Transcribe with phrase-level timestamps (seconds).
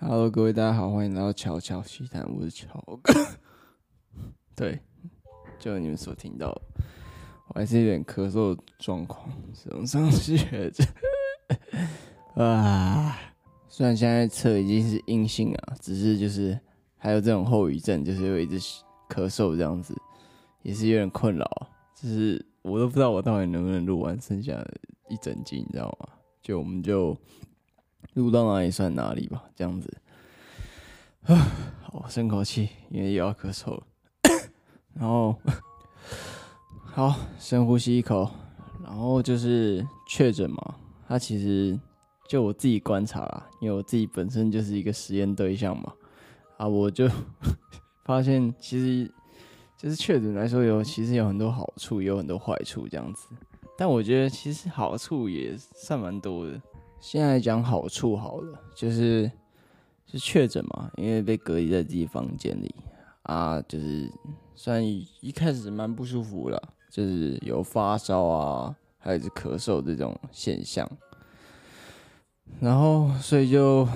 [0.00, 3.12] Hello，各位大家好，欢迎来到乔乔奇谈，我是乔哥。
[4.54, 4.78] 对，
[5.58, 6.56] 就你们所听到，
[7.48, 10.84] 我还是有点咳嗽状况，从上学着。
[12.40, 13.18] 啊，
[13.68, 16.56] 虽然现在测已经是阴性啊，只是就是
[16.96, 18.60] 还有这种后遗症，就是会一直
[19.08, 20.00] 咳嗽这样子，
[20.62, 21.44] 也是有点困扰。
[21.96, 26.08] 就是我都不知道我到底能不能录完剩下的一整集，你知道吗？
[26.40, 27.18] 就我们就。
[28.14, 29.96] 录到哪里算哪里吧，这样子。
[31.24, 31.36] 啊，
[31.82, 33.82] 好，深口气，因为又要咳嗽了。
[34.94, 35.36] 然后，
[36.82, 38.30] 好，深呼吸一口。
[38.82, 40.74] 然后就是确诊嘛，
[41.06, 41.78] 他其实
[42.26, 45.92] 就我自己观察啦，因为我自己本身就是一个实验对象嘛。
[46.56, 47.06] 啊，我就
[48.04, 49.12] 发现，其实
[49.76, 53.28] 就是确诊来说有，其实有很多好处，有很多坏处这样子。
[53.76, 56.60] 但我觉得其实好处也算蛮多的。
[57.00, 59.30] 现在讲好处好了，就是
[60.06, 62.74] 是确诊嘛，因为被隔离在自己房间里
[63.22, 64.10] 啊，就是
[64.54, 66.60] 虽然一开始蛮不舒服了，
[66.90, 70.90] 就是有发烧啊，还是咳嗽这种现象，
[72.60, 73.86] 然后所以就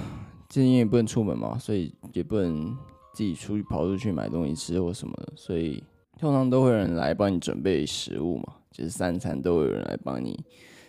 [0.48, 2.76] 最近也不能出门嘛，所以也不能
[3.14, 5.82] 自己出去跑出去买东西吃或什么的，所以
[6.18, 10.38] 通常都会有人来帮你准备食物嘛，就是三餐都有人来帮你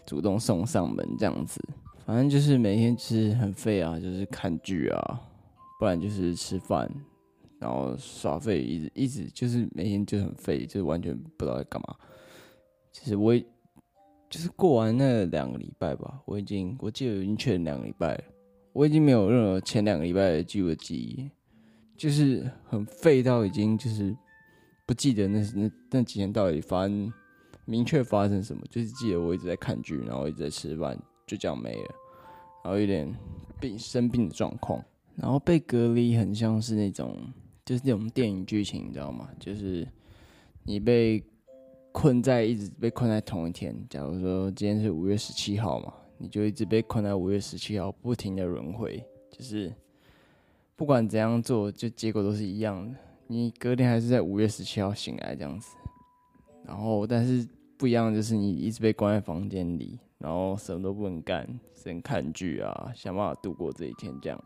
[0.05, 1.59] 主动送上门这样子。
[2.05, 5.21] 反正就是每天吃很废啊，就是看剧啊，
[5.79, 6.89] 不然就是吃饭，
[7.59, 11.95] 然后耍废，一直一直就是每天就很废，就完全不知道在干嘛。
[12.91, 13.33] 其实我
[14.29, 18.21] 就是过完那两个礼拜吧，我已经我记得已经确诊两个礼拜，
[18.73, 21.29] 我已经没有任何前两个礼拜的记录记忆，
[21.95, 24.13] 就是很废到已经就是
[24.85, 27.11] 不记得那那那几天到底发生
[27.63, 30.99] 明确发生什么，就是记得我一直在看剧，然后一直在吃饭。
[31.25, 31.95] 就这样没了，
[32.63, 33.13] 然后有点
[33.59, 34.83] 病生病的状况，
[35.15, 37.17] 然后被隔离很像是那种，
[37.65, 39.29] 就是那种电影剧情，你知道吗？
[39.39, 39.87] 就是
[40.63, 41.23] 你被
[41.91, 43.75] 困在一直被困在同一天。
[43.89, 49.73] 假如说今天是五月十七号嘛，你就一直被困在五月十七号，不停的轮回，就是
[50.75, 52.97] 不管怎样做，就结果都是一样的。
[53.27, 55.75] 你隔天还是在五月十七号醒来这样子，
[56.65, 57.47] 然后但是
[57.77, 59.99] 不一样就是你一直被关在房间里。
[60.23, 64.43] 然后什么都不能干，只能看剧啊，想办法度过这一天这样。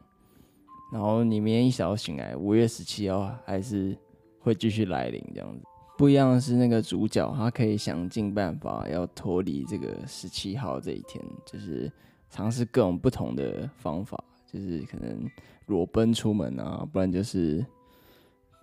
[0.92, 3.96] 然后你明天一早醒来，五月十七号还是
[4.40, 5.64] 会继续来临这样子。
[5.96, 11.92] 不一样的是那个主角，他可以想尽办法要脱离这个十七号这一天，就是
[12.32, 14.18] 尝试各种不同的方法，
[14.52, 15.30] 就是可能
[15.68, 17.64] 裸奔出门啊，不然就是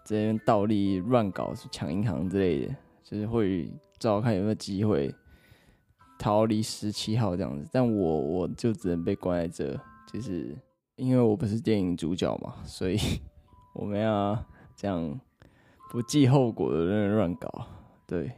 [0.05, 2.75] 这边倒立乱搞抢银行之类的，
[3.05, 3.71] 就是会
[4.01, 5.15] 找看有没有机会。
[6.25, 9.79] 逃离十七号这样子，但我我就只能被关在这，
[10.11, 10.57] 就是
[10.97, 12.97] 因为我不是电影主角嘛， 所以
[13.77, 14.43] 我们要
[14.75, 15.21] 这样
[15.91, 17.67] 不计后果的乱搞。
[18.07, 18.33] 对，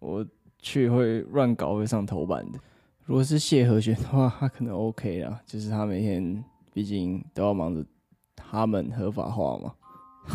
[0.00, 0.26] 我
[0.58, 2.58] 去会乱搞会上头版的。
[3.04, 7.86] 如果是谢和弦的话，他可能 OK 啦，就是他每天毕竟都要忙着
[8.34, 9.74] 他们合法化嘛。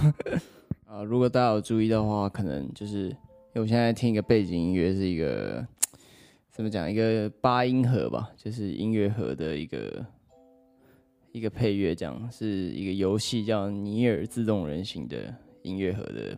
[0.88, 5.68] 啊，如果大家有注意的话，可能就是因为我现在听一个背景音乐是一个。
[6.54, 6.90] 怎么讲？
[6.90, 10.06] 一个八音盒吧，就是音乐盒的一个
[11.32, 16.38] 一个配乐，这样是一个游戏叫《尼尔：自动人形》的音乐盒的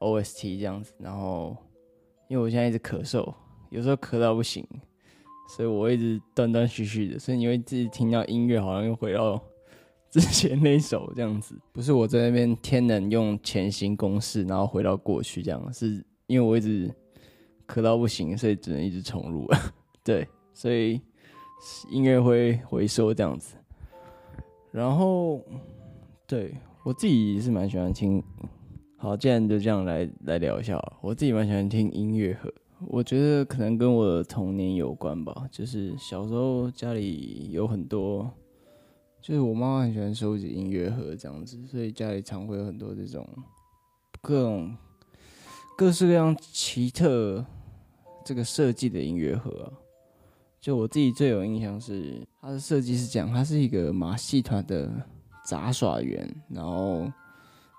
[0.00, 0.92] OST 这样子。
[0.98, 1.56] 然后，
[2.26, 3.32] 因为我现在一直咳嗽，
[3.70, 4.66] 有时候咳到不行，
[5.56, 9.40] 所以我一直断断续续的，所以你会自己听到音乐好像又回到
[10.10, 11.56] 之前那首这样子。
[11.72, 16.92] 不是我在那边天能用前行公式，然后回到过去这样，是因为我一直。
[17.66, 19.46] 咳到不行，所以只能一直重录。
[20.04, 21.00] 对，所以
[21.90, 23.56] 音乐会回收这样子。
[24.70, 25.42] 然后，
[26.26, 26.54] 对
[26.84, 28.22] 我自己是蛮喜欢听。
[28.98, 32.52] 好，既然就这样来来聊一下，我自己蛮喜欢听音乐盒。
[32.88, 38.30] 我觉得可能跟我的童年有关吧，就是小时候家里有很多，
[39.22, 43.26] 就是我妈妈很喜欢收集音乐盒这样子，所以家里常会有很多这种
[44.20, 44.76] 各种
[45.76, 47.44] 各式各样奇特。
[48.26, 49.72] 这个设计的音乐盒，
[50.60, 54.90] 就我自己最有印象是它的设计是这样，它是一个马戏团的
[55.44, 57.08] 杂耍园，然后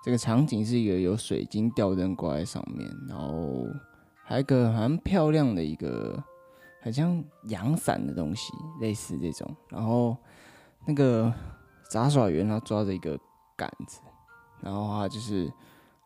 [0.02, 3.66] 这个场景是一个有水晶吊灯挂在上面，然后
[4.24, 6.18] 还有一个很漂亮的一个
[6.80, 8.50] 很像阳伞的东西，
[8.80, 10.16] 类似这种，然后
[10.86, 11.30] 那个
[11.90, 13.20] 杂耍园它抓着一个
[13.54, 14.00] 杆子，
[14.62, 15.52] 然后它就是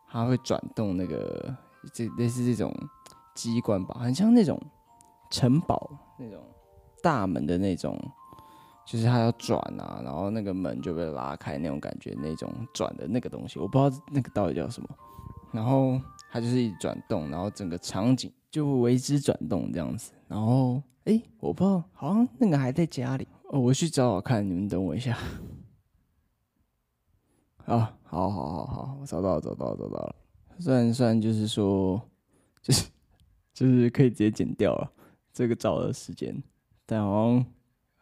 [0.09, 1.55] 它会转动那个
[1.93, 2.75] 这类似这种。
[3.33, 4.59] 机关吧，很像那种
[5.29, 6.41] 城堡那种
[7.01, 7.97] 大门的那种
[8.85, 14.89] 就是它要转啊，然后那个门就被拉开那种感觉，那种转的那个东西，我不知道那个到底叫什么。
[15.51, 15.99] 然后
[16.31, 20.11] 它就是一转动，然后整个场景就会为之转动这样子。
[20.27, 25.17] 然后哎，我不知道，好像那个还在家里哦，我去找找看，你们等我一下。
[27.65, 30.15] 啊，好好好好，我找到了，找到了，找到了。
[30.59, 32.01] 算算就是说，
[32.61, 32.89] 就是
[33.53, 34.91] 就是可以直接剪掉了
[35.31, 36.41] 这个找的时间，
[36.85, 37.45] 但好像。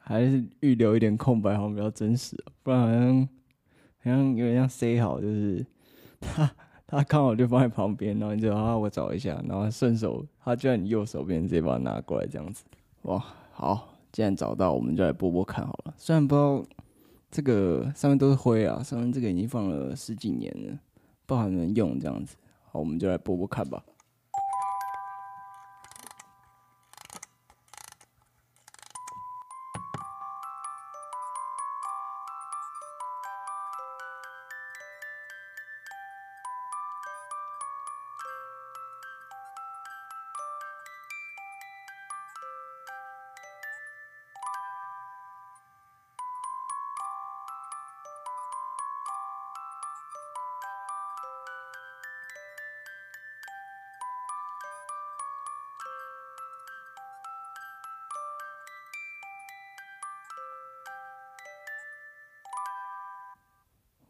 [0.03, 3.29] 还是预留一点空白，好像比较真实，不然好像
[3.99, 5.63] 好像有点像塞好，就是
[6.19, 6.51] 他
[6.87, 12.63] 他刚好就放在旁边，然后你就啊我找一下，然后顺手他就在你右手边，直接把它拿过来这样子。
[13.03, 15.93] 哇，好，既然找到，我们就来播播看好了。
[15.95, 16.65] 虽然不知道
[17.29, 20.79] 这个上面都是灰啊，上面这个已经放了十几年了，
[21.27, 22.35] 不好能用这样子。
[22.63, 23.85] 好，我们就来播播看吧。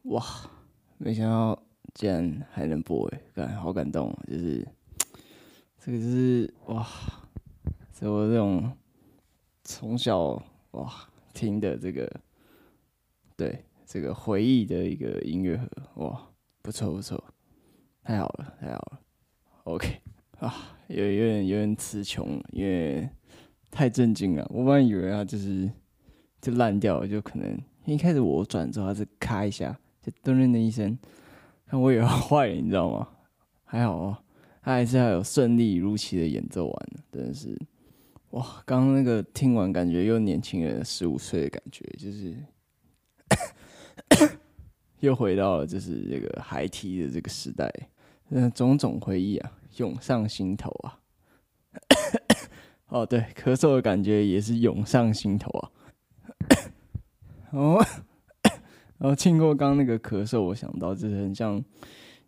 [0.04, 0.26] 哇，
[0.98, 1.62] 没想到
[1.94, 4.68] 竟然还能播诶，感好感动，就是
[5.78, 6.86] 这个就是哇，
[7.94, 8.76] 是我这种
[9.64, 10.92] 从小哇
[11.34, 12.12] 听的这个，
[13.38, 15.68] 对这个回忆的一个音乐盒，
[16.04, 16.30] 哇，
[16.64, 17.24] 不错不错，
[18.04, 19.00] 太好了太好了
[19.66, 20.02] ，OK
[20.40, 23.08] 啊，有有点有点词穷，因为
[23.70, 25.72] 太震惊了，我本来以为它就是
[26.42, 27.56] 就烂掉了，就可能
[27.86, 29.80] 一开始我转之后它是咔一下。
[30.02, 30.98] 就咚的一声，
[31.68, 33.08] 看我也要 坏了，你知道吗？
[33.64, 34.18] 还好哦，
[34.62, 37.58] 他还是还有顺利如期的演奏完，真的是
[38.32, 38.64] 哇！
[38.66, 42.36] 刚刚那个听完，感觉又年轻人十五岁的感觉，就是
[45.00, 47.72] 又回到了就是这个孩提的这个时代，
[48.28, 51.00] 那种种回忆啊，涌上心头啊！
[52.90, 55.72] 哦，对，咳嗽的感觉也是涌上心头啊！
[57.52, 57.86] 哦。
[59.02, 61.60] 然后经过刚刚那个咳嗽，我想到就是很像，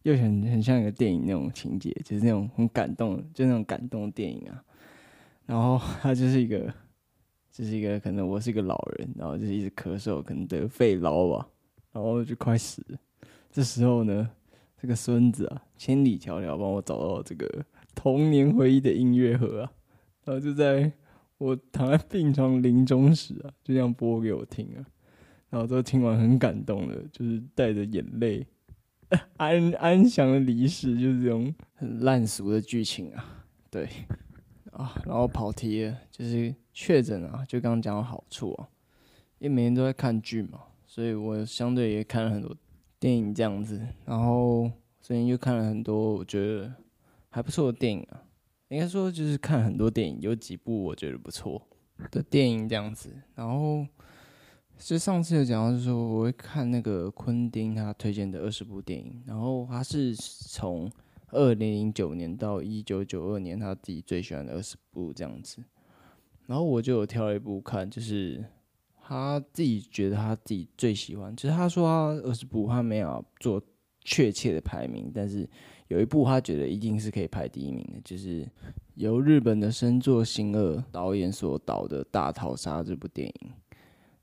[0.02, 4.64] 又很很像一个电影那种情节，就是那种很感动，就那种感动的电影啊。
[5.46, 6.74] 然后他就是一个，
[7.52, 11.48] 就是一个可能我是一个老人，然后就是一直咳嗽，可能得肺痨吧，
[11.92, 12.98] 然后就快死了。
[13.52, 14.28] 这时候呢，
[14.82, 17.48] 这个孙子啊，千里迢迢帮我找到这个
[17.94, 19.72] 童年回忆的音乐盒啊，
[20.26, 20.92] 然后就在
[21.38, 24.82] 我躺在病床临终时啊，就这样播给我听啊。
[25.54, 28.44] 然后都听完很感动的，就是带着眼泪，
[29.38, 33.46] 安安详的离世，就是这种很烂俗的剧情啊。
[33.70, 33.88] 对，
[34.72, 38.68] 啊，然后跑题了，就是确诊啊，就刚刚讲的好处啊，
[39.38, 42.58] 因为每天都在看剧嘛，所以我相对也看了很多
[43.00, 44.72] 电影这样子，然后
[45.02, 46.74] 最近又看了很多我觉得
[47.30, 48.24] 还不错的电影啊，
[48.70, 51.62] 应该说就是看很多电影，有几部我觉得不错
[52.10, 53.86] 的电影这样子，然后。
[54.84, 60.92] 其实上次有讲到，就是说我会看那个昆汀他推荐的二十部电影，然后他是从
[61.30, 65.64] 二零零九年到一九九二年他自己最喜欢的二十部这样子，
[66.48, 68.44] 然后我就有挑一部看，就是
[69.02, 73.64] 他自己觉得他自己最喜欢，就是他说他二十部他没有做
[74.02, 75.50] 确切的排名，但是
[75.88, 78.46] 有一部他觉得一定是可以排第一名的，就是
[78.96, 83.52] 由日本的深作欣二导演所导的《大逃杀》这部电影。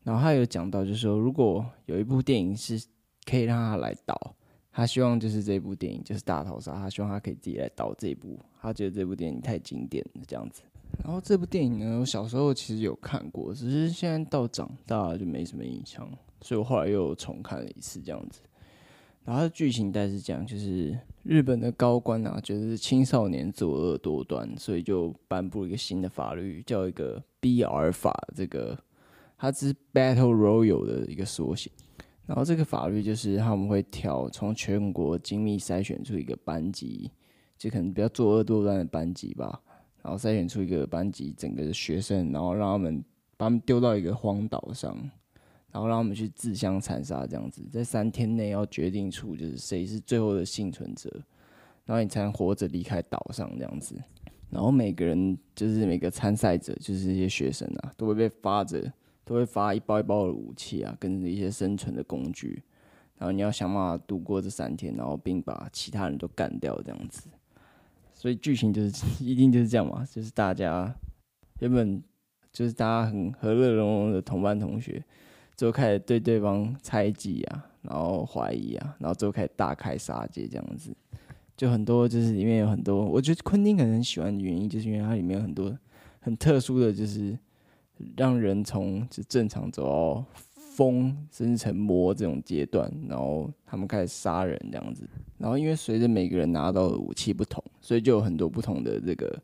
[0.02, 2.82] 然后他有讲到，就是说，如果有一部电影是
[3.26, 4.34] 可以让他来导，
[4.72, 10.62] 他希望就是这部电影就是《大逃杀》，他希望他可以自己来导这一部，他觉得这部电影太经典了这样子。
[11.04, 16.08] 然后这部电影呢，我小时候其实有看过，只是现在到长大就没什么印象，
[16.40, 18.40] 所以我后来又重看了一次这样子。
[19.22, 28.78] 然后剧情大概是讲，就是日本的高官啊，觉得是青少年作恶多端，所以就颁布一个新的法律，叫一个 BR 法这个。
[29.40, 31.70] 它只是 Battle Royal 的一个缩写，
[32.26, 37.10] 然后这个法律就是他们会挑从全国精密筛选出一个班级，
[37.56, 39.58] 就可能比较作恶多端的班级吧，
[40.02, 43.02] 然后筛选出一个班级整个的学生，然后让他们
[43.38, 44.94] 把他们丢到一个荒岛上，
[45.72, 51.10] 然后让他们去自相残杀，这样子，在三天内要决定出就是谁是最后的幸存者，
[51.86, 53.96] 然后你才能活着离开岛上这样子，
[54.50, 58.92] 然后每个人就是每个参赛者就是这些学生啊，都会被发着。
[59.30, 62.60] 都会发一包一包的武器啊，跟一些生存的工具，
[63.16, 67.28] 然后你要想办法度过这三天，然后并把其他人都干掉这样子。
[68.12, 70.92] 所以剧情就是 一定就是这样嘛，就是大家
[71.60, 72.02] 原本
[72.52, 75.00] 就是大家很和乐融融的同班同学，
[75.54, 80.92] 最后开始对对方猜忌啊，然后怀疑啊，然后最后开始大开杀戒这样子。
[81.56, 85.72] 就很多，就是里面有很多，我觉得昆汀可能很喜欢的原因，就是因为它里面有很多
[86.18, 87.38] 很特殊的就是
[88.16, 95.08] 让人从就正常走到疯甚至成魔这种阶段，然后他们开始杀人这样子。
[95.38, 99.40] 然后因为随着每个人拿到的武器不同，所以就有很多不同的这个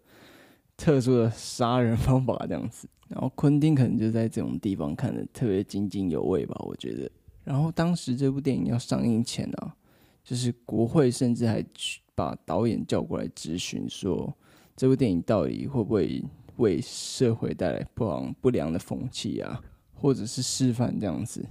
[0.77, 2.89] 特殊的杀人方法这样子。
[3.09, 7.11] 然后昆汀可能就在这种地方看得特别津津有味吧，我觉得。
[7.45, 9.77] 然后当时这部电影要上映前啊，
[10.25, 12.01] 就是国会甚至还去。
[12.17, 14.35] 把导演叫过来咨询，说
[14.75, 16.25] 这部电影到底会不会
[16.57, 19.61] 为社会带来不良不良的风气啊，
[19.93, 21.45] 或者是示范这样子。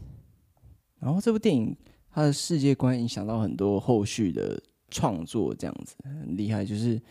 [1.00, 1.76] 然后这部电影
[2.10, 6.66] 它的世界观影响到很多后续的创作，这样子很厉害。
[6.66, 7.02] 就是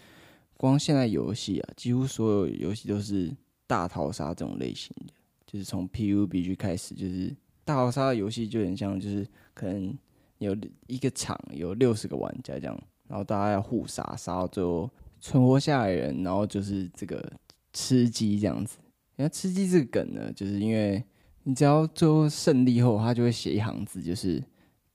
[0.57, 3.31] 光现在游戏啊，几乎所有游戏都是
[3.67, 5.13] 大逃杀这种类型的，
[5.47, 7.35] 就是从 PUBG 开始，就是
[7.65, 9.97] 大逃杀的游戏就很像，就是可能
[10.39, 12.83] 有一个场有六十个玩家这样。
[13.07, 17.31] 然后大家要互杀，杀到最后存活下来的人，然后就是这个
[17.75, 18.79] 吃鸡这样子。
[19.17, 21.05] 然后吃鸡这个梗呢，就是因为
[21.43, 24.43] 你只要最后胜利后，他就会写一行字，就是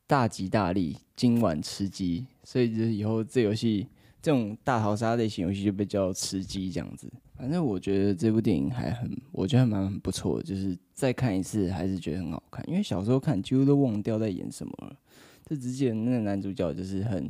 [0.07, 2.25] 大吉大利，今晚吃鸡。
[2.43, 3.85] 所以就是以后这游戏
[4.21, 7.07] 这种大逃杀类型游戏就被叫吃鸡这样子。
[7.37, 12.67] 反正我觉得这部电影还很，我觉得还蛮不错的，就是再看一次还是觉得很好看。
[12.67, 14.97] 因为小时候看几乎都忘掉在演什么了，
[15.45, 17.29] 就只记得那个男主角就是很。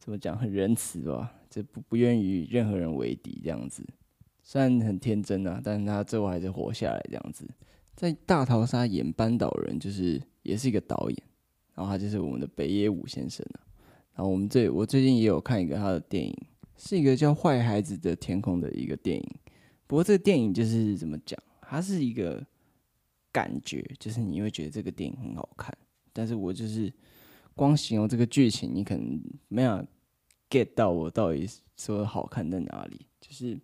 [0.00, 0.38] 怎么讲？
[0.38, 3.84] 很仁慈吧，就不不愿与任何人为敌这样子。
[4.50, 7.46] 虽然很天真啊，但是他最后还是活下来这样子。
[7.94, 11.22] 在大逃杀演班导人，就是也是一个导演，
[11.74, 13.60] 然后他就是我们的北野武先生啊。
[14.14, 16.34] 然后我们最我最近也有看一个他的电影，
[16.78, 19.30] 是一个叫《坏孩子的天空》的一个电影。
[19.86, 21.38] 不过这个电影就是怎么讲？
[21.60, 22.42] 它是一个
[23.30, 25.76] 感觉，就是你会觉得这个电影很好看，
[26.14, 26.90] 但是我就是
[27.54, 29.86] 光形容这个剧情，你可能没有。
[30.50, 33.04] get 到我到底说好看在哪里？
[33.20, 33.60] 就是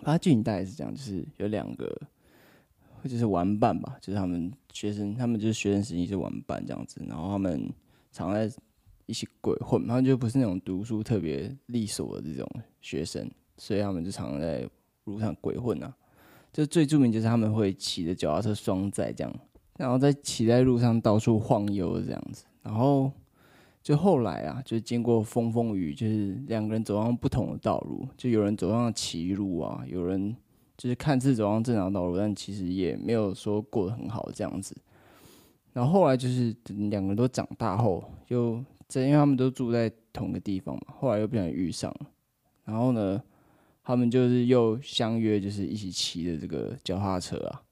[0.00, 2.00] 他剧情大概是这样，就是有两个，
[3.04, 7.70] 就是玩伴吧，就是他们学生，他们就是学生时期是玩伴这样子，然后他们
[8.10, 8.50] 常在
[9.06, 12.48] 一起鬼混，他们就不是那种读书特别利索的这种
[12.80, 14.68] 学生，所以他们就常常在
[15.04, 15.94] 路上鬼混啊。
[16.52, 19.34] 就最著名就是他们会骑着脚踏车双载这样，
[19.78, 23.12] 然后在骑在路上到处晃悠这样子，然后。
[23.82, 30.36] 就后来啊，就经过风风雨，就是两个人走上不同的道路，就有人走上歧路啊，有人
[30.76, 34.76] 就是看似走上正常道路，但其实也没有说过得很好这样子。
[35.72, 36.54] 然后后来就是
[36.90, 42.06] 两个人都长大后，又在因为他们都住在同个地方嘛，后来又不小心遇上了。
[42.64, 43.20] 然后呢，
[43.82, 47.62] 他们就是又相约，就是一起骑着这个脚踏车啊，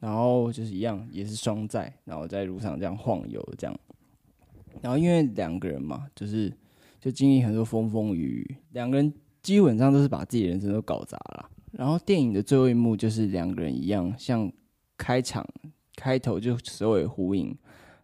[0.00, 3.78] 然后就是一样，也是双载，然后在路上这样晃悠这样。
[4.86, 6.48] 然后因为两个人嘛，就是
[7.00, 9.12] 就经历很多风风雨雨，两个人
[9.42, 11.50] 基本上都是把自己人生都搞砸了。
[11.72, 14.48] 然后电影的最后一幕就是两个人一样，像
[14.96, 15.44] 开场
[15.96, 17.52] 开头就首尾呼应，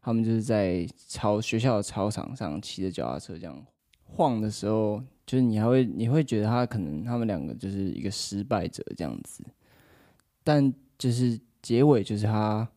[0.00, 3.64] 他们就是在操学校的操场上骑着脚踏车这样
[4.02, 9.44] 晃的时候，就是你还会你会觉得他可能他们两个就是一个失败者这样子，
[10.42, 12.68] 但就是结尾就是他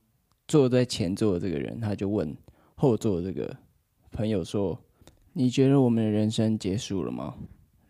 [0.47, 2.37] 坐在前座的这个人，他就问
[2.75, 3.57] 后座的这个。
[4.15, 4.79] 朋友说
[5.33, 7.35] ：“你觉得我们的人生结束了吗？”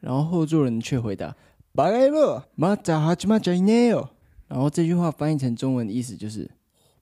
[0.02, 1.36] 然后后座人却回答
[1.72, 4.10] ：“巴盖勒，马扎哈吉马加伊内哦。”
[4.50, 6.50] 然后这句话翻译成中文的意思就是：“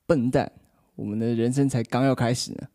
[0.06, 0.52] 笨蛋，
[0.96, 2.68] 我们的人生才刚要开始呢。”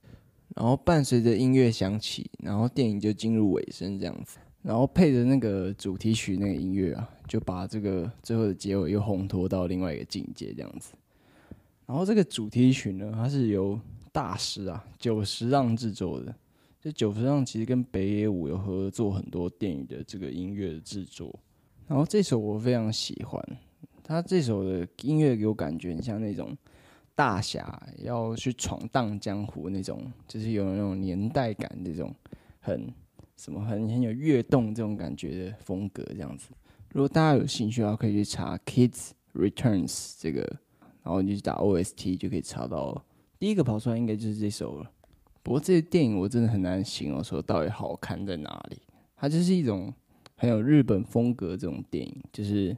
[0.57, 4.39] 然后伴随着音乐响起，然后电影就进入尾声这样子。
[4.63, 10.93] 然后配着那个主题曲那个音乐啊，就把这个最后的结尾又烘托到另外一个境界这样子。
[11.87, 13.79] 然后这个主题曲呢，它是由
[14.13, 16.35] 大师啊，久石让制作的。
[16.81, 21.37] 这久石让其实跟北野武有合作很多电影的这个音乐的制作。
[21.89, 23.43] 然后这首我非常喜欢，
[24.05, 26.57] 他这首的音乐给我感觉很像那种
[27.15, 32.15] 大侠要去闯荡江湖那种，就是有那种年代感，这种
[32.61, 32.93] 很
[33.37, 36.51] 什么很很有跃动这种感觉的风格这样子。
[36.93, 40.41] 如果大家有兴趣的话，可以去查《Kids Returns》这个，
[41.03, 43.05] 然后你就去打 OST 就可以查到。
[43.39, 44.91] 第一个跑出来应该就是这首了。
[45.43, 48.83] 不过这电影我真的很难形容说到底好看在哪里。
[49.17, 49.93] 它就是一种
[50.37, 52.77] 很有日本风格这种电影，就是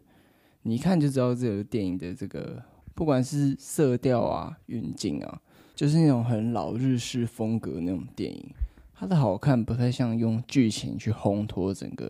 [0.62, 2.62] 你一看就知道这个电影的这个
[2.94, 5.40] 不管是色调啊、运镜啊，
[5.74, 8.50] 就是那种很老日式风格那种电影，
[8.94, 12.06] 它的好看不太像用剧情去烘托整个，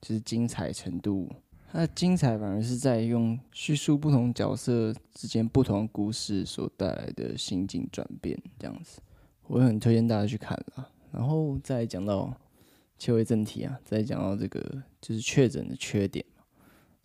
[0.00, 1.30] 就是精彩程度。
[1.70, 9.00] 它的精彩反而是在用叙述不同角色之间不同故事所带来的心境转变，这样子，
[9.46, 10.88] 我很推荐大家去看啦。
[11.12, 12.34] 然后再讲到
[12.98, 14.60] 切回正题啊，再讲到这个
[15.00, 16.24] 就是确诊的缺点。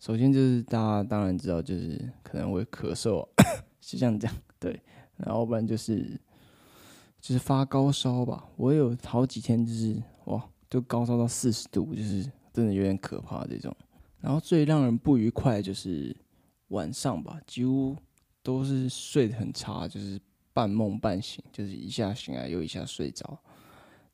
[0.00, 3.28] 首先就是大家当然知道，就是可能会咳嗽，啊
[3.82, 4.80] 是这样讲对。
[5.16, 6.18] 然后不然就是
[7.20, 13.74] 就是发高烧吧，我有好几天就是哇，就高烧到四十度，就是真的有点可怕这种。
[14.24, 16.16] 然后最让人不愉快的就是
[16.68, 17.94] 晚上吧，几乎
[18.42, 20.18] 都是睡得很差，就是
[20.54, 23.38] 半梦半醒，就是一下醒来又一下睡着。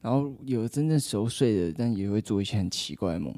[0.01, 3.33] 然后有真正熟睡的，但也会做一些很奇怪的梦，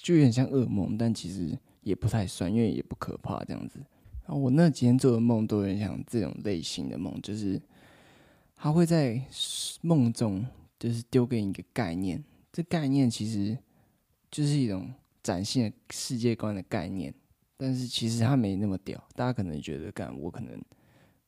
[0.00, 3.80] 就有点像噩梦，但其实也不太算，因为也不可怕这样子。
[4.24, 7.60] 然后我那几天做的梦都有点像这种类型的梦，就是
[8.54, 9.20] 他会在
[9.80, 10.46] 梦中
[10.78, 12.22] 就是丢给你一个概念，
[12.52, 13.58] 这概念其实
[14.30, 14.88] 就是一种。
[15.26, 17.12] 崭新的世界观的概念，
[17.56, 18.96] 但是其实它没那么屌。
[19.16, 20.56] 大家可能觉得，干我可能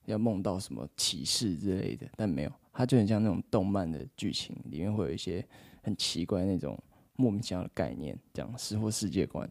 [0.05, 5.45] 要梦到什么启示之类的，但没有，它就很像那种动漫的剧情，里面会有一些
[5.83, 6.81] 很奇怪那种
[7.17, 9.51] 莫名其妙的概念，这样识货世界观。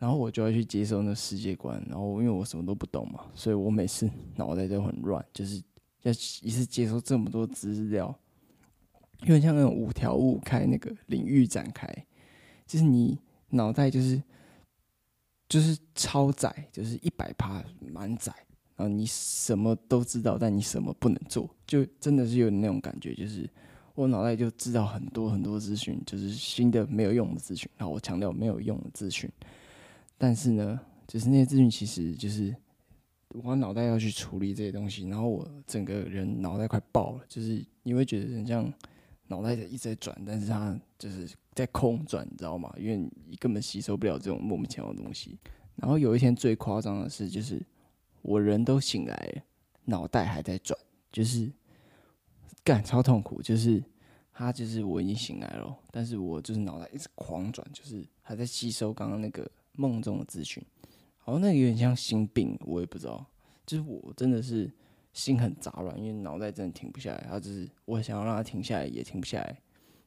[0.00, 5.62] 然后我就要去接受那世界观，然后因为我什么都不懂嘛，所以我每次脑袋都很乱，就是
[6.02, 8.12] 要一次接收这么多资料，
[9.20, 11.86] 有点像那种五条悟开那个领域展开，
[12.66, 13.16] 就是你。
[13.54, 14.20] 脑袋就是
[15.48, 18.32] 就是超载，就是一百趴满载，
[18.76, 23.48] 然后你什么都知道，但你什么不能做，就真的是有那种感觉，就是
[23.94, 27.70] 我脑袋就知道很多很多资讯，就是新的没有用的资讯。
[27.76, 29.30] 然后我强调没有用的资讯，
[30.18, 32.54] 但是呢，就是那些资讯其实就是
[33.28, 38.72] 我脑袋要去处理这些东西，然后我整个人脑袋快爆了，就是你会觉得很像。
[39.26, 42.72] 脑袋一直在转，但是它就是在空转，你知道吗？
[42.78, 45.38] 因为你根本吸收不了这种莫名其妙的东西。
[45.76, 47.60] 然后有一天最夸张的是，就是
[48.22, 49.42] 我人都醒来了，
[49.84, 50.78] 脑袋还在转，
[51.10, 51.50] 就是
[52.62, 53.40] 干超痛苦。
[53.40, 53.82] 就是
[54.32, 60.62] 他就是我已经醒来了，但是我就是脑袋一直狂转，就是还在吸收刚刚那个梦中的资讯。
[61.16, 63.24] 好像那个有点像心病，我也不知道。
[63.64, 64.70] 就是我真的是。
[65.14, 67.20] 心很杂乱，因为脑袋真的停不下来。
[67.22, 69.58] 然后就是我想要让它停下来，也停不下来，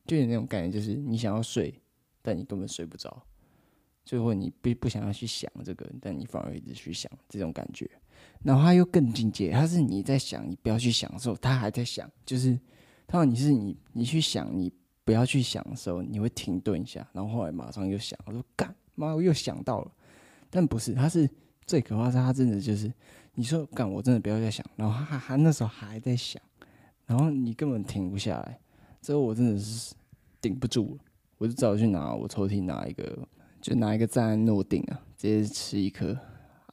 [0.06, 1.74] 就有那种感觉，就是你想要睡，
[2.22, 3.24] 但你根本睡不着。
[4.06, 7.90] 最后你不不想要去想这个，但你反而一直去想这种感觉。
[8.44, 12.10] 然后它又更进阶，它是你在想，你不要去想的时候，它还在想。
[12.26, 12.58] 就是
[13.06, 14.72] 他说你是你，你去想，你
[15.04, 18.18] 不要去想的时候，你会停顿一下，然后后来马上又想。
[18.26, 19.92] 我说干妈，我又想到了，
[20.50, 21.30] 但不是，它是
[21.68, 22.92] 最可怕是，他真的就是。
[23.40, 26.42] 你说干，我真的不要再想，然后他还那时候还在想，
[27.06, 28.60] 然后你根本停不下来，
[29.00, 29.94] 之后我真的是
[30.42, 31.04] 顶不住了，
[31.38, 33.28] 我就只好去拿我抽屉拿一个，
[33.62, 36.14] 就拿一个赞诺定啊，直接吃一颗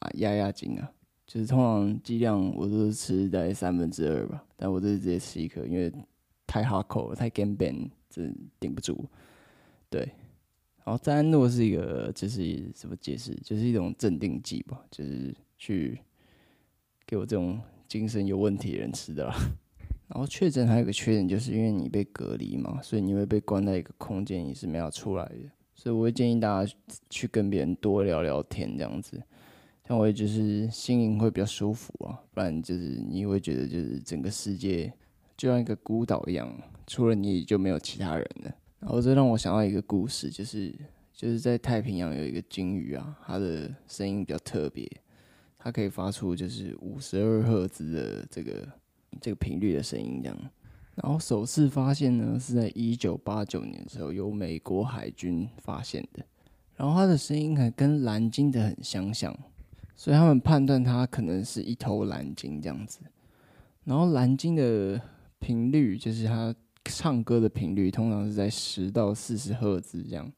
[0.00, 0.90] 啊压压惊啊，
[1.26, 5.92] 就是通常剂量我都是吃大概三分之二吧，但我这是直接吃一颗，因为
[6.46, 9.04] 太哈口了，太 game ban，真顶不住。
[9.90, 10.10] 对，
[10.84, 15.98] 然后赞安诺是一个就是怎么解释，就是一种镇定剂吧，就是去。
[17.06, 19.34] 给我这种精神有问题的人吃的啦。
[20.08, 25.36] 然后确诊还有个缺点，就是因为你被隔离嘛，所以你会被关在一个空间，你是没法出来的。
[25.74, 26.74] 所以我会建议大家
[27.10, 29.22] 去跟别人多聊聊天，这样子，
[29.86, 32.18] 这样会就是心灵会比较舒服啊。
[32.32, 34.90] 不然就是你会觉得就是整个世界
[35.36, 36.50] 就像一个孤岛一样，
[36.86, 38.54] 除了你就没有其他人了。
[38.84, 40.70] 然后这让我想到一个故事，就是
[41.10, 44.86] 就是在太平洋有一个鲸鱼啊，它的声音比较特别。
[45.58, 48.68] 它可以发出就是五十二赫兹的这个
[49.22, 50.38] 这个频率的声音，这样。
[50.96, 56.22] 然后首次发现呢是在一九八九年的时候，由美国海军发现的。
[56.76, 59.34] 然后它的声音还跟蓝鲸的很相像，
[59.96, 63.00] 所以他们判断它可能是一头蓝鲸这样子。
[63.84, 65.00] 然后蓝鲸的
[65.38, 70.32] 频率就是它唱歌的频率，通常是在十到四十赫兹这样，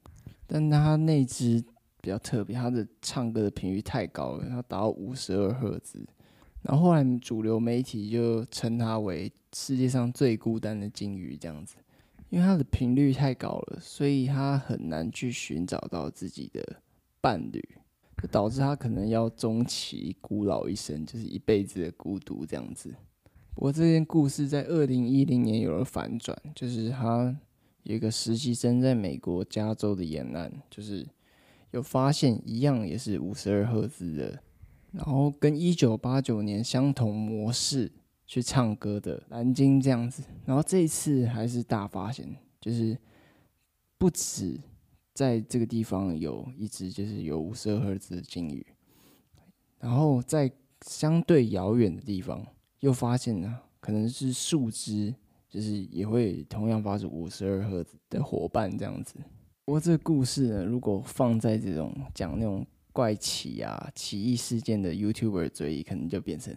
[0.47, 1.65] 但他那只。
[2.03, 6.07] 比较特别，他的唱歌的频率太高了，他达到五十二赫兹。
[6.63, 11.75] 然后后来主流媒体就称它为世界上最孤单的鲸鱼这样子，
[12.31, 16.81] 因为它的频率太高了，所以它很难去寻找到自己的
[17.21, 17.61] 伴侣，
[18.23, 22.95] 就导致它可能要终其孤老一生，就是一辈子的孤独这样子。
[23.57, 27.37] 不过这件故事在二零一零年有了反转，就是他
[27.83, 31.05] 有一个实习生在美国加州的沿岸，就是。
[31.73, 34.41] 有发现一样也是五十二赫兹的
[34.93, 37.93] 然后跟一九八九年相同模式
[38.25, 42.97] 去唱歌的蓝鲸这样子，然后这一次还是大发现，就是
[43.99, 44.59] 不止
[45.13, 48.65] 在这个地方有一只就是有五十二赫兹的鲸鱼，
[49.79, 50.51] 然后在
[50.87, 52.47] 相对遥远的地方
[52.87, 55.13] 又发现了可能是树枝，
[55.49, 59.17] 就是也会同样发出五十二赫兹的伙伴这样子。
[59.65, 62.67] 不过这个故事呢，如果放在这种讲那种。
[62.93, 66.57] 怪奇啊，奇异事件的 YouTuber 嘴里，可能就变成：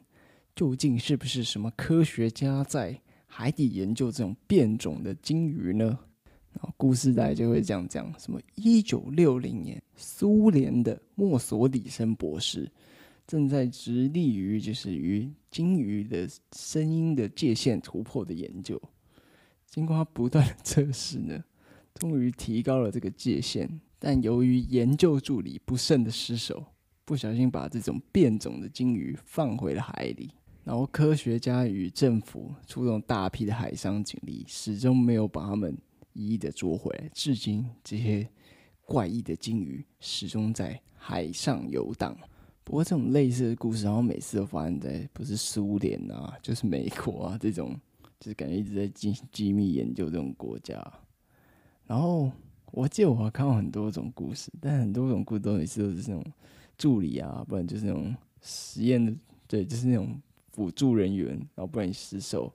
[0.55, 5.99] 究竟是不是什么科学家在海底研究这种变种的鲸鱼呢？
[6.53, 12.71] 然后故事大概就会这样讲：什么一九六零年，苏联的墨索里森博士
[13.29, 18.81] 正在致力于就是与鲸鱼的声音的界限突破的研究。
[19.67, 21.43] 经过他不断的测试呢，
[21.93, 23.79] 终于提高了这个界限。
[23.99, 26.65] 但由于研究助理不慎的失手，
[27.05, 30.31] 不小心把这种变种的鲸鱼放回了海里，
[30.63, 35.77] 然后科学家与政府出动大批的海上警力，始终没有把他们
[36.13, 37.07] 一一的捉回来。
[37.13, 38.27] 至今，这些
[38.85, 42.17] 怪异的鲸鱼始终在海上游荡。
[42.69, 47.75] 不过，这种类似的故事，然后每次都发生在不是苏联啊，就是美国啊这种，
[48.19, 50.79] 就是感觉一直在进行机密研究这种国家，
[51.85, 52.31] 然后。
[52.71, 56.23] 我记得我看过很多种故事，但很多种故事都每次都是那种
[56.77, 59.11] 助理啊，不然就是那种实验的，
[59.47, 62.53] 对，就是那种辅助人员，然后不然你失手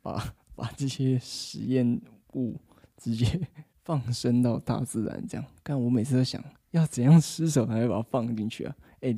[0.00, 2.00] 把 把这些实验
[2.34, 2.54] 物
[2.96, 3.40] 直接
[3.82, 5.44] 放生到大自然这样。
[5.64, 8.76] 但我每次都想要怎样失手才会把它放进去啊？
[9.00, 9.12] 哎，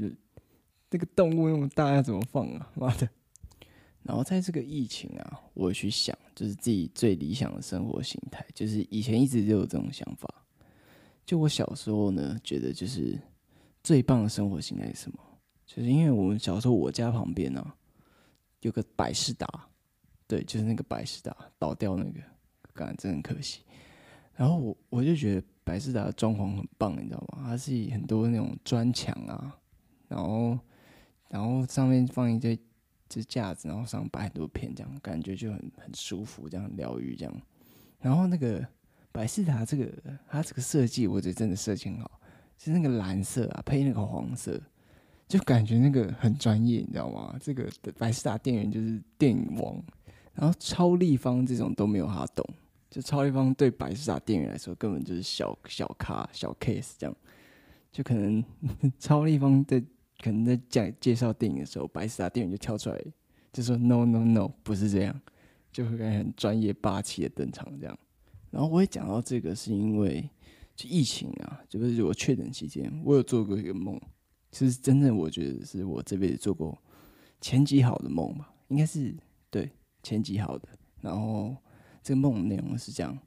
[0.93, 2.71] 这个动物那么大要怎么放啊？
[2.75, 3.09] 妈的！
[4.05, 10.29] 然后在这个疫情啊，我去想，就是自己最理想的生活形态，就是以前一直就有这种想法。
[11.25, 13.19] 就我小时候呢，觉得就是
[13.83, 15.19] 最棒的生活形态是什么？
[15.65, 17.75] 就是因为我们小时候我家旁边啊
[18.61, 19.49] 有个百事达，
[20.27, 22.21] 对，就是那个百事达倒掉那个，
[22.75, 23.63] 感觉真的很可惜。
[24.35, 27.45] 然后我我就觉得百事达的装潢很棒，你知道吗？
[27.47, 29.57] 它是很多那种砖墙啊，
[30.09, 30.59] 然后
[31.33, 32.57] 然后上面放一堆。
[33.15, 37.43] 这架子，然后上摆很多片，这样感觉就很很舒服，这样疗愈这样。
[38.01, 38.67] 然后那个
[39.13, 39.87] 百事达这个
[40.31, 42.11] 它这个设计，我觉得真的设计很好，
[42.57, 44.59] 就是那个蓝色啊配那个黄色，
[45.29, 47.37] 就感觉那个很专业，你知道吗？
[47.39, 49.79] 这个百事达电源就是电影王，
[50.33, 52.43] 然后超立方这种都没有他懂，
[52.89, 57.15] 就超立方对百事达电源来说根本就是小小咖小 case 这样，
[57.93, 58.43] 就可能
[58.99, 59.85] 超立方的。
[60.23, 63.05] 可能在讲介绍电影的时候，百视达店员就跳出来，
[63.53, 65.21] 就说 “no no no”，不是这样，
[65.73, 67.99] 就会感觉很专业霸气的登场这样。
[68.53, 70.31] 然后我也讲到这个，是因为
[70.77, 74.01] 就疫情啊，就是我确诊期间，我有做过一个梦，
[74.53, 76.79] 其实真的我觉得是我这辈子做过
[77.41, 79.13] 前几好的梦吧，应该是
[79.51, 79.69] 对
[80.05, 80.69] 前几好的。
[81.01, 81.57] 然后
[82.01, 83.19] 这个梦内容是这样：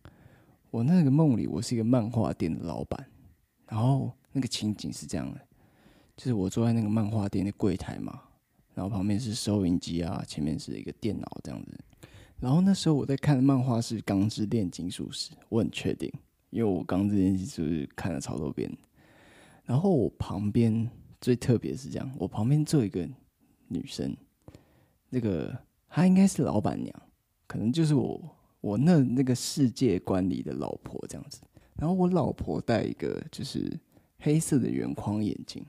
[0.72, 3.06] 我那个梦里，我是一个漫画店的老板，
[3.68, 5.42] 然后那个情景是这样的。
[6.18, 8.22] 就是我坐在那个漫画店的柜台嘛，
[8.74, 11.78] 然后旁边是收银机啊，前面是一个电脑这样子。
[12.40, 16.12] 然后那时候我在看漫画是《钢之炼金术师》，我很确定，
[16.50, 18.70] 因为我《钢之炼金术师》看了超多遍。
[19.64, 23.08] 然后我旁边最特别是这样，我旁边坐一个
[23.68, 24.16] 女生，
[25.10, 25.58] 那个
[25.90, 26.94] 她应该是老板娘，
[27.48, 28.22] 可能就是我
[28.62, 31.42] 我那那个世界观里的老婆这样子。
[31.76, 33.72] 然后我老婆戴一个就是
[34.20, 35.66] 黑色的圆框眼镜。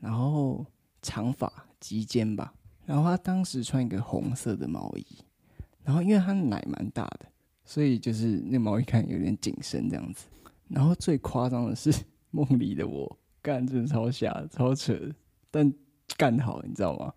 [0.00, 0.64] 然后
[1.02, 2.54] 长发及肩吧，
[2.86, 5.04] 然后他当时穿一个红色的毛衣，
[5.84, 7.26] 然后因为他奶蛮大的，
[7.64, 10.26] 所以就是那毛衣看有点紧身这样子。
[10.68, 11.92] 然后最夸张的是
[12.32, 14.98] 梦里的我，干真的超瞎超扯，
[15.50, 15.72] 但
[16.16, 17.12] 干好你知道吗？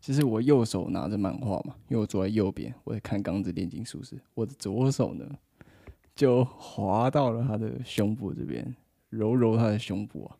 [0.00, 5.28] 就是我右手拿着漫画嘛，因为我坐在右边，我在看《钢之炼金术师》，我的左手呢
[6.14, 8.76] 就滑到了他的胸部这边，
[9.08, 10.36] 揉揉他的胸部啊，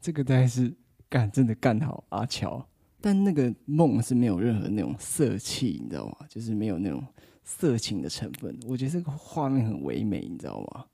[0.00, 0.74] 这个大概是。
[1.08, 2.66] 干真的干好阿乔，
[3.00, 6.16] 但那个梦是没有任何那种色气，你知道吗？
[6.28, 7.02] 就是没有那种
[7.44, 8.58] 色情的成分。
[8.66, 10.84] 我觉得这个画面很唯美，你知道吗？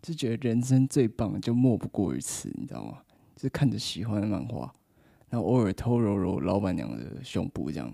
[0.00, 2.98] 就觉得人生最棒就莫不过于此，你知道吗？
[3.34, 4.72] 就是看着喜欢的漫画，
[5.28, 7.92] 然后偶尔偷揉揉老板娘的胸部，这样，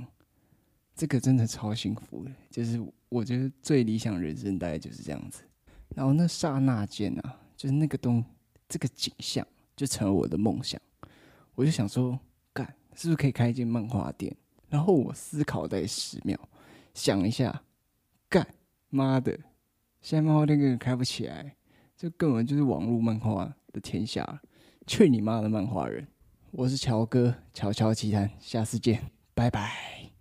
[0.94, 2.30] 这个真的超幸福的。
[2.50, 5.42] 就是我觉得最理想人生大概就是这样子。
[5.94, 8.24] 然后那刹那间啊，就是那个东
[8.68, 10.80] 这个景象就成了我的梦想。
[11.54, 12.18] 我就想说，
[12.52, 14.34] 干是不是可以开一间漫画店？
[14.68, 16.38] 然后我思考在十秒，
[16.94, 17.62] 想一下，
[18.28, 18.46] 干
[18.90, 19.38] 妈的，
[20.00, 21.56] 现在漫画店根本开不起来，
[21.96, 24.42] 这根本就是网络漫画的天下，
[24.86, 26.06] 去你妈的漫画人！
[26.50, 30.13] 我是乔哥，乔乔奇谈，下次见，拜拜。